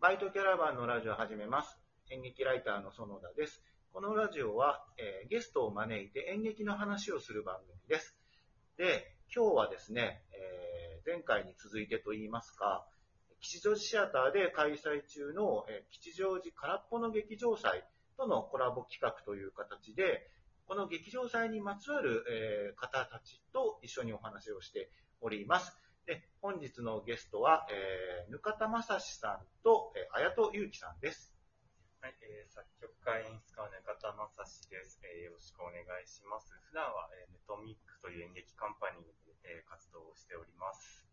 [0.00, 1.76] バイトキャラバンのラジオを始めます。
[2.10, 3.64] 演劇ライターの園田です。
[3.92, 8.16] このラジオは、えーゲストを招いて演劇の話をする番組です。
[8.76, 12.86] で、今日はですね、えー前回に続いてと言いますか、
[13.40, 17.82] 吉祥寺シアターで開催中の、えー吉祥寺空っぽの劇場祭
[18.16, 20.30] とのコラボ企画という形で、
[20.68, 25.76] この劇場祭にまつわる、えー方たちと一緒にお話をしております。
[26.08, 31.36] で、本日のゲストは、えー、ぬかたまさしさんと、えー、あやとゆうきさんです。
[32.00, 36.48] はい、えー作曲家演出家の中田正史です、えーよろしくお願いします。
[36.72, 41.04] 普段は、えーネトミックという演劇カンパニーで、えー活動をしております。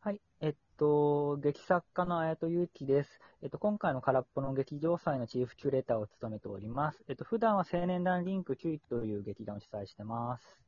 [0.00, 0.20] はい。
[0.40, 3.20] えっと、劇作家の綾戸祐樹です。
[3.42, 7.04] えっと、今回の空っぽの劇場祭のチーフキュレーターを務めております。
[7.06, 10.65] えっと、普段は青年団リンク9という劇団を主催してます。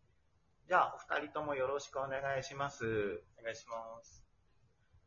[0.69, 3.25] じゃあ、お二人ともよろしくお願いします。
[3.41, 4.23] お願いします。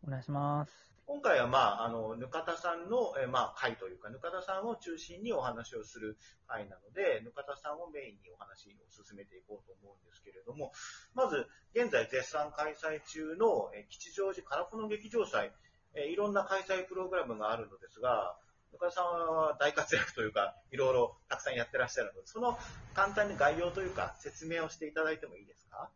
[0.01, 0.73] お願いします。
[1.05, 10.71] 今回は、まあ、あの、ぬかたさんの、えーまあ、会というか、ぬかたさんを中心にお話をする会なので、ぬかたさんをメインにお話を進めていこうと思うんですけれども、
[11.13, 15.53] まず、現在絶賛開催中の、えー吉祥寺空っぽの劇場祭、
[15.93, 18.35] えーいろんな開催プログラムがあるのですが、
[18.71, 22.57] ぬかたさんは大活躍というか、いろいろたくさんやってらっしゃるので、その
[22.93, 25.91] 簡単に概要というか、説明をしていただいてもいいですか？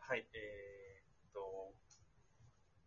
[0.00, 1.74] はい、えーっと、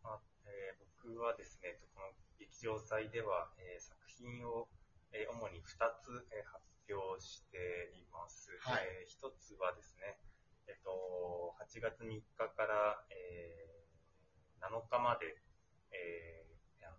[0.03, 4.67] まあえー僕はですね、えっとこの劇場祭では、えー作品を、
[5.11, 5.65] えー主に2
[5.99, 8.51] つ、えー発表しています。
[8.61, 8.85] はい。
[8.87, 10.19] えー一つはですね、
[10.67, 13.87] えっと、8月3日から、えー
[14.59, 15.37] 7日まで、
[15.91, 16.47] えー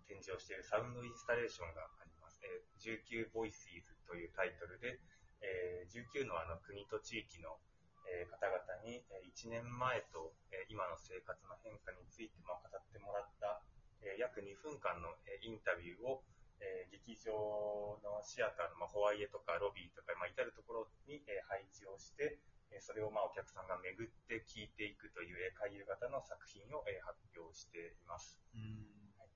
[0.07, 2.03] 展示をしているサウンドインスタレーションがあ
[2.41, 4.99] えー19 Voices というタイトルで、
[5.41, 7.59] えー19のあの国と地域の
[8.07, 13.61] えー方々に、え1年前と、えー今の生活の変化についても語ってもらった、
[14.01, 16.23] えー約2分間の、えーインタビューを、
[16.59, 22.39] えー劇場のシアターの、まあ、ホワイエとかロビーとか、まあ、至るところに、えー配置をして、
[22.71, 28.39] えーそれをまあお客さんが巡って聞いていくという、えー回遊型の作品を、えー発表しています。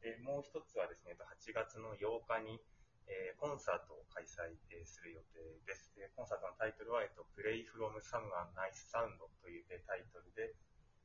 [0.03, 2.59] でもう一つはですね、えっと8月の8日に、
[3.08, 4.56] えーコンサートを開催、
[4.86, 5.91] する予定です。
[5.96, 10.56] でコンサートのタイトルは、えっと、Play from Some Nice Sound という、タイトルで、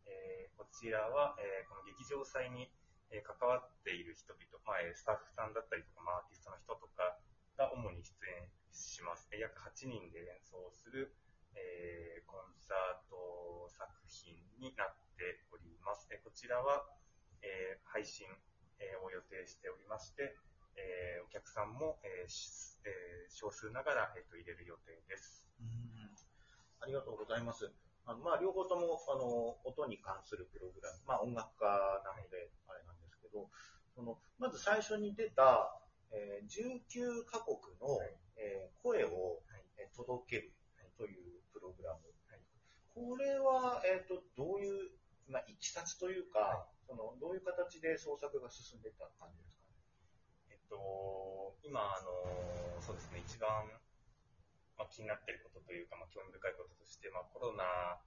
[0.07, 2.71] えーこちらは、えーこの劇場祭に、
[3.11, 7.17] え関わっている人々、まあ、スタッフさんだったりとか、まあ、アーティストの人とか
[7.57, 9.27] が主に出演します。
[9.33, 11.17] 約8人で演奏する、
[11.57, 16.07] えーコンサート作品になっております。
[16.23, 16.85] こちらは、
[17.43, 18.29] えー配信、
[18.79, 20.37] えを予定しておりまして、
[20.79, 25.45] えーお客さんも、えーしえー少数ながら、えーと入れる予定です。
[26.81, 27.71] ありがとうございます。
[28.07, 31.67] あのまあ、両方とも、あの、音に関するプログラム、まあ、音楽家
[32.07, 33.51] なので、あれなんですけど、
[33.95, 35.77] その、まず最初に出た、
[36.11, 38.17] えー19カ国の、はい。
[38.37, 39.65] えー声を、はい。
[39.77, 40.53] えー届ける
[40.97, 42.01] というプログラム。
[42.31, 42.41] はい。
[42.95, 44.91] これは、えっ、と、どういう、
[45.29, 46.87] まあ、いきさつというか、はい。
[46.87, 49.29] その、どういう形で創作が進んでいった感
[50.69, 53.67] と、今、あの、そうですね、一番、
[54.77, 57.99] まあ、気になっていることというか、まあ、興味深いこととして、まあ、コロナ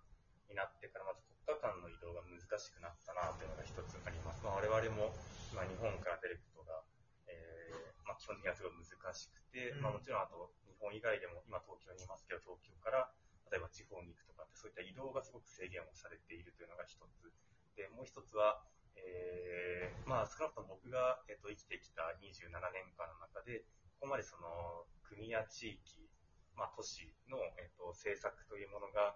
[0.47, 4.45] になってから、まず国家間の移動が難しくなったなというのが一つあります。
[4.45, 5.11] まあ、我々も、
[5.51, 6.85] 今、日本から出ることが、
[7.27, 13.11] えーまあ、基本的にはすごい難しくて、うんまあ、もちろん、あと、日本以外でも、今、東京にいますけど、東京から、
[13.51, 17.31] 例えば地方に行くとかって、そういった移動がすごく制限をされているというのが一つ。
[17.75, 18.63] で、もう一つは、
[18.95, 19.80] えー
[20.11, 23.63] まあ、少なくとも僕が、えっと生きてきた27年間の中で、
[24.03, 26.03] ここまでその国や地域、
[26.51, 29.16] まあ、都市の、えっと政策というものが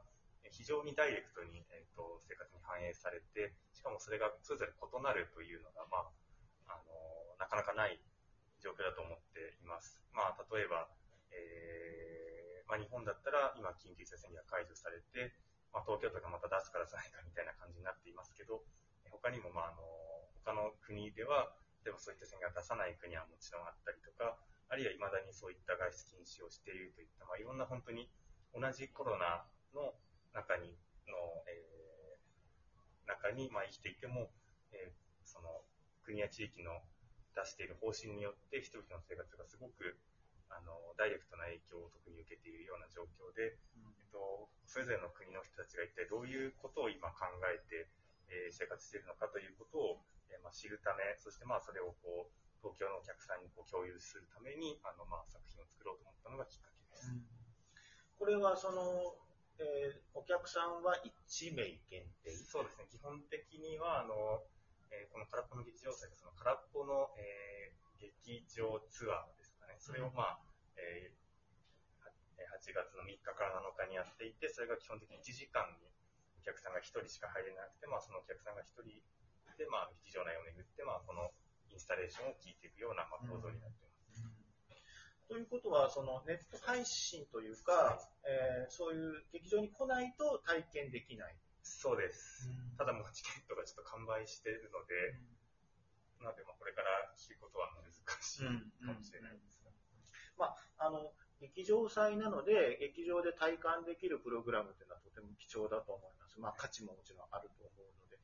[0.55, 6.07] 非常にダイレクトに、えっと生活に反映されて、しかもそれがそれぞれ異なるというのが、ま
[6.71, 6.95] あ、あの
[7.43, 7.99] なかなかない
[8.63, 9.99] 状況だと思っています。
[10.15, 10.87] まあ、例えば、
[11.35, 15.35] えーまあ、日本だったら今緊急事態宣言が解除されて、
[15.75, 18.63] まあ、東京都がまた出すから出さないかみたいな感じになっていますけど、
[19.11, 19.81] 他にも、まあ、あの、
[20.43, 21.53] 他の国では、
[21.83, 24.37] 例えばそういった宣言が出さない国はもちろんあったりとか、
[24.69, 28.09] あるいは未だにそういった外出禁止をしているといった、まあ、いろんな本当に
[28.53, 29.93] 同じコロナの
[30.33, 30.73] 中に、
[31.07, 31.13] の、
[31.47, 31.75] えー
[33.05, 34.33] 中に、まあ、生きていても、
[34.73, 35.61] えーその、
[36.03, 36.81] 国や地域の
[37.35, 39.97] 出している方針によって人々の生活がすごく、
[40.49, 43.57] あの、ダイレクトな影響を特に受けているような状況で、
[43.99, 47.89] えっと、それぞれの国の人たちが一体どういうことを今考えて、
[48.29, 57.13] えー生活しているのかということを、えーまあ、知るため、そしてまあそれをこう東京のお客さんにこう共有するためにあの、まあ、作品を作ろうと思ったのがきっかけです。
[58.17, 59.13] これは、その、
[59.59, 62.33] えーお客さんは1名限定？
[62.49, 64.41] そうですね、基本的には、あの、
[64.89, 69.75] えーこの空っぽの劇場祭がその空っこの、えー、劇場ツアーですかね。
[69.77, 70.39] それをまあ、
[70.77, 71.15] えー、
[72.57, 76.04] 8月の3日から7日にやっていて、それが基本的に1時間にお
[76.45, 79.01] 客さんが1人しか入れなくて、まあそのお客さんが1人
[79.57, 81.33] で、まあ劇場内を巡って、まあこの
[81.73, 84.23] インスタレーションを聞いていくような、まあ、構造になっています。
[85.27, 91.35] ということは、そのネット配信というか、えー、そういう劇場に来ないと体験できない。
[91.65, 92.47] そうです。
[92.77, 95.17] ただもうチケットがちょっと完売しているので、
[96.21, 97.89] なので、まあ、これから聞くことは難
[98.21, 98.45] しい
[98.85, 99.73] かもしれないですが。
[100.37, 101.11] まあ、あの、
[101.41, 106.24] 劇場祭なので、劇場で体感できるプログラムというのはとても貴重だと思います。
[106.39, 108.17] まあ、価値ももちろんあると思うので。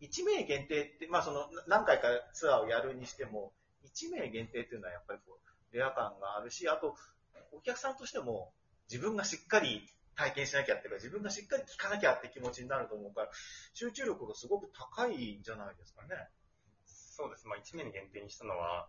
[0.00, 3.52] 1名限定って、まあ、その、何回かツアーをやるにしても、
[3.84, 5.38] 1名限定っていうのはやっぱりこ
[5.72, 6.96] う、レア感があるし、あと、
[7.52, 8.52] お客さんとしても
[8.90, 13.30] 自分がしっかり体験しなきゃっていうか、自分がしっかり聞かなきゃって気持ちになると思うから、
[13.74, 16.28] 集中力がすごく高いんじゃないですかね。
[16.84, 17.46] そうです。
[17.46, 18.88] まあ、1年に限定にしたのは、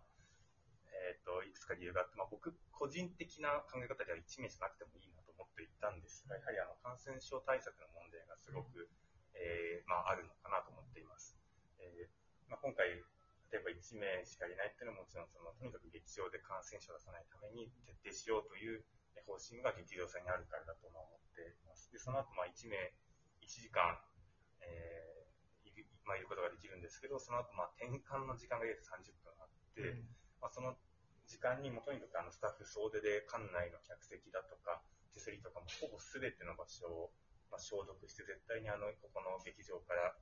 [0.90, 5.19] えっ、ー、と、いくつか理由があって、まあ、僕、個人的な考え方では1名じゃなくてもいいな
[5.68, 8.88] と思ったんですが、やはりあの、感染症対策の問題がすごく、
[9.34, 11.36] えー、まあ、あるのかなと思っています。
[11.80, 12.96] えー、まあ、今回、
[13.50, 18.86] 例えば1名しかいないっていうのはもちろんその、とにかく劇場で感染者を出さないために徹底しようという
[19.26, 21.90] 方針が劇場祭にあるからだと思っています。
[21.90, 22.94] で、その後、まあ1名
[23.42, 23.98] 1時間、
[24.62, 30.06] えー、いる、まあ、いることができるんですけど、その後、まあ転換の時間が約30分あって、うん、
[30.38, 30.78] まあその
[31.26, 34.82] 時間にもとにかくあのスタッフ総出で館内の客席だとか、
[35.20, 37.12] 手すりとかもほぼ全ての場所を、
[37.52, 40.16] まあ、消毒して絶対にあの、ここの劇場から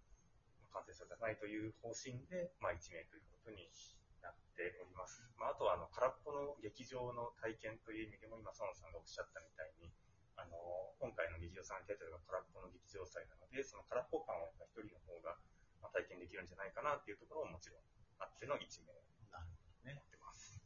[0.75, 3.71] 感染者じゃないという方針で、まあ、1名ということに
[4.19, 5.23] なっております。
[5.39, 9.95] まあ、あとは、あの、空っぽの劇場の体験という意味でも、今、園さんがおっしゃったみたいに、
[10.35, 10.59] あの、
[10.99, 15.39] 今回の劇場さんタイトルが空っぽの劇場祭なので、その空っぽ感をやっぱ一人の方が、
[15.79, 17.87] まあ、体験できるんじゃないかなっていうところももちろん
[18.19, 18.91] あっての1名
[19.31, 20.03] なるほどね。
[20.03, 20.59] ってます。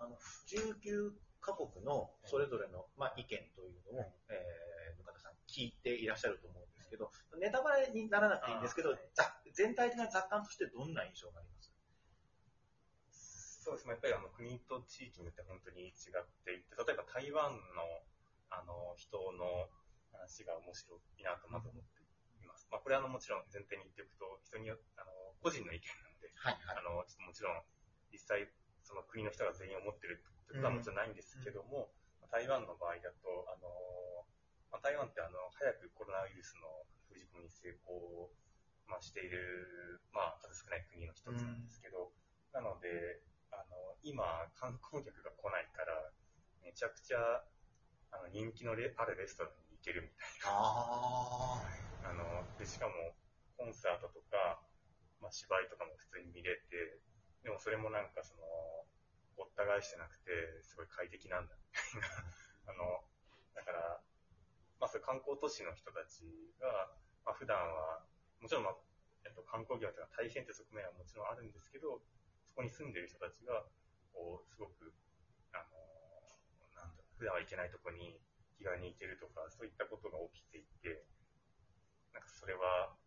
[0.00, 0.16] あの、
[0.48, 1.27] 19カ
[1.58, 7.10] 国のそれぞれの、まあ、意見というのを、えー、向田さん聞いていらっしゃると思うんですけど、
[7.42, 8.94] ネタバレにならなくていいんですけど、
[9.52, 11.74] 全体的な雑感としてどんな印象があります
[13.68, 17.84] そうですね、やっぱりあの国と地域によって本当に違っていて、例えば台湾の
[18.48, 19.68] あの人の
[20.08, 22.00] 話が面白いなとまず思って
[22.40, 22.64] います。
[22.72, 25.12] まあ、これはあのもちろん前提に言っておくと、人によあの
[25.44, 27.60] 個人の意見なので、はいはい、あのちょっともちろん
[28.08, 28.48] 実際
[28.80, 30.24] その国の人が全員思ってる
[30.54, 31.92] とはもちろんないんですけども、
[32.22, 33.68] うん、台湾の場合だと、あの
[34.72, 36.68] まあ、台湾ってあの早くコロナウイルスの
[37.08, 38.30] 封じ込めに成功、
[38.88, 43.20] まあ、している、まあ、数少ない国の一つなんですけど、うん、なので、
[43.52, 44.24] あの、今、
[44.56, 46.12] 観光客が来ないから、
[46.64, 47.44] めちゃくちゃ、
[48.12, 50.52] あの、人気のレあるレストランに行けるみたいな。
[50.52, 51.60] あ
[52.04, 53.16] あの、で、しかも、
[53.56, 54.60] コンサートとか、
[55.20, 57.00] まあ、芝居とかも普通に見れて、
[57.42, 58.42] でもそれもなんかその、
[59.38, 62.74] ごった返してなくて、すごい快適なんだ、みたいな。
[62.74, 63.06] あの、
[63.54, 64.02] だから、
[64.82, 66.26] まあ、そ観光都市の人たち
[66.58, 66.92] が、
[67.24, 68.04] まあ、普段は、
[68.40, 68.76] もちろん、まあ、
[69.24, 72.02] えっと、観光業というのは大変って側面はもちろんあるんですけど、
[72.58, 73.62] こに住んでる人たちが、
[74.12, 74.92] こう、すごく、
[75.54, 75.78] あの、
[76.74, 78.18] なんだ、普段は行けないとこに
[78.58, 81.06] 気軽に行けるとか、そういったことが起きていて、
[82.12, 82.98] なんかそれは、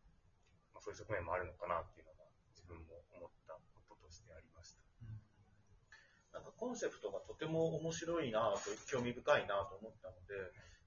[0.72, 2.24] まあ、そういう側面もあるのかなっていうのが、
[2.56, 4.81] 自分も思ったこととしてありました。
[6.34, 10.36] なんかコンセプトがとても面白いなと、興味深いなと思ったので、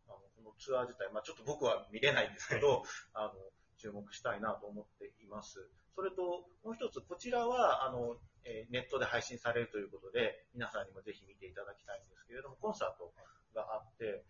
[0.09, 2.83] あのこのツアー自体、まあ、ちょっと僕は見れないんですけど、
[3.13, 3.35] あの
[3.77, 5.69] 注目したいなと思っています。
[5.95, 13.13] それと、もう一つ、こちらは、あの、えネットで配信されるということで、皆さんにもぜひ見ていただきたいんですけれども、コンサート
[13.55, 14.25] があって、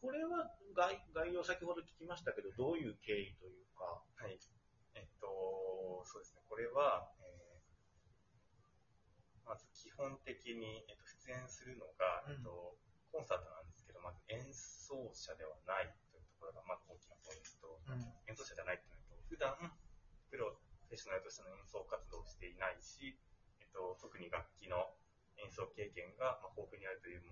[0.00, 3.84] これは概概要先ほど聞きましたけど、どういう経緯というか？
[4.16, 4.38] はい。
[4.94, 5.28] えっと、
[6.06, 6.40] そうですね。
[6.48, 7.04] これは、
[10.00, 12.80] 本的に、えっと、出演するのが、えっと、
[13.12, 17.76] コンサートなんですけど、まず演奏者ではないというところが、まず大きなポイント。
[17.84, 19.52] うん、演奏者じゃないっていうのと、普段、
[20.32, 20.56] プロ
[20.88, 23.20] フェッショナルとしての演奏活動をしていないし、
[23.72, 24.94] と、特に楽器の
[25.38, 27.22] 演奏経験が、まあ、豊富にあるという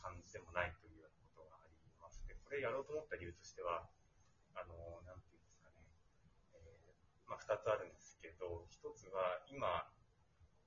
[0.00, 2.24] 感じでもないというようなことがあります。
[2.26, 3.86] で、これやろうと思った理由としては、
[4.56, 4.74] あの、
[5.06, 5.86] なんていうんですかね、
[6.58, 9.86] えー、まあ、二つあるんですけど、一つは今、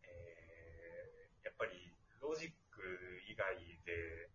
[0.07, 3.51] えー、やっぱりロジック以外
[3.84, 4.32] で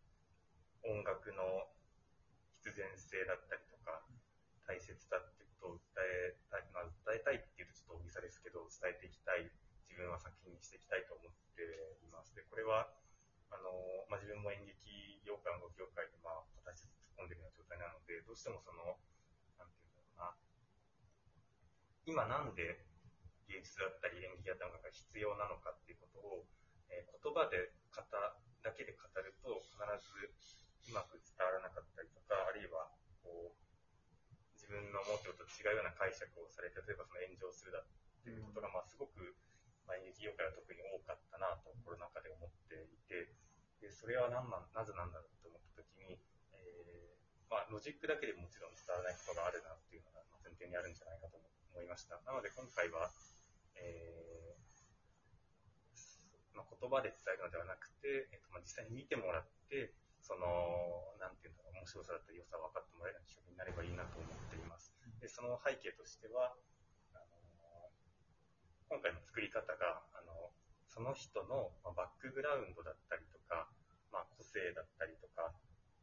[0.84, 1.72] 音楽の
[2.60, 4.04] 必然性だったりとか、
[4.68, 9.48] 大切だってことを訴えたい、まあ、訴えたいっていうとちょっと大げさですけど、伝えていきたい
[9.88, 11.64] 自分は作品にしていきたいと思って
[12.04, 12.36] います。
[12.36, 12.92] で、これは、
[13.48, 13.72] あの、
[14.12, 19.00] まあ、自分も演劇業界の業界で、まあ、形突っ込んでるような状態なので、どうしてもその、
[19.56, 20.36] なんていうんだろうな、
[22.04, 22.84] 今なんで
[23.48, 26.44] 芸術だったり演劇だったりが必要なのかっていうことを、
[26.92, 28.04] えー、言葉で語
[28.62, 32.90] だけで語ると必ずうまく伝わらなかったりとか、あるいは
[33.24, 33.58] こう
[34.58, 37.86] 自分の思ってると違うような解釈をされて、例えばその炎上するだっ
[38.22, 39.34] ていうことが、まあ、すごく、
[39.88, 43.32] まあ、演劇業界は特に多かったなとコロナ禍で思っていて、
[43.80, 46.20] でそれは何なんなぜなんだろうと思ったときに、
[46.52, 51.40] えーまあ、ロジックだけでもちろん伝わらないことがあるなっていうのが前提にあるんじゃないかと
[51.72, 52.20] 思いました。
[52.28, 53.08] なので今回は、
[53.80, 54.60] えー
[56.52, 59.96] まあ、言葉で伝えるのではなくて、えーとまあ、実際に見てもらって、
[60.30, 64.94] その、なんていうんだろう、面白さだったり良さを分かってもらえるような企画になればいいなと思っています。
[65.18, 66.54] で、その背景としては、
[67.18, 67.90] あの
[68.86, 70.54] 今回の作り方が、あの
[70.86, 73.66] その人のバックグラウンドだったりとか、
[74.14, 75.50] まあ、個性だったりとか、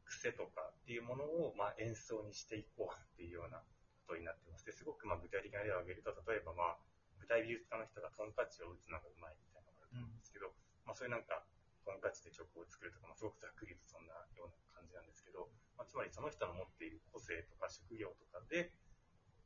[0.03, 3.63] 癖とかっていうものを、まあ、演奏にしていこうっていうような
[4.07, 4.67] ことになってます。
[4.67, 6.79] ですごくまあ具体的な例を挙げると、例えばまあ、
[7.19, 10.53] 舞台美術家の人がトンカチを打つのがうまいみたいなのがあると思うんですけど、うん、
[10.83, 11.43] まあ、そういうなんか、
[11.87, 15.47] トンカチで曲を作るとか、まあ、すごくざっくりとそんなような感じなんですけど、
[15.79, 18.75] まあ、つまりその人の持っている個性とか職業とかで、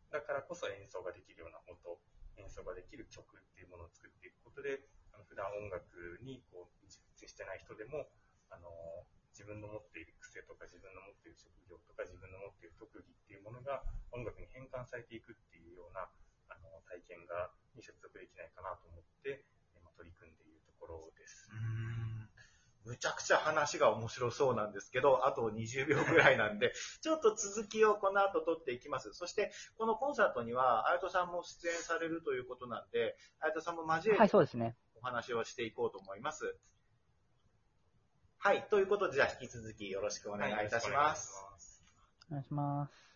[0.09, 2.01] だからこそ演奏ができるような音、
[2.41, 4.81] 演奏ができる曲っていうものを作っていくことで、
[5.13, 8.09] あの普段音楽にこう接してない人でも、
[8.49, 8.73] あの
[9.31, 16.09] 自分の持っている癖とか自分の持っている職業とか自分の持っている特技っていうものが音楽に変換されていくっていうような
[16.51, 19.45] あの体験がに接続できないかなと思って、
[19.77, 20.60] 今取り組んでいる。
[20.81, 21.49] ころです。
[22.83, 29.13] むちゃくちゃ話が面白そうなんですけど、あと20秒ぐらいなんで、 ちょっと続きをこの後取っていきます。
[29.13, 34.17] そして、このコンサートには、あやとさんも出演されるということなんで、あやとさんも交えて、
[34.95, 36.57] お話をしていこうと思います。
[38.37, 41.85] はい、ということで、じゃあ引き続きよろしくお願いいたします。
[42.29, 43.10] お願いします。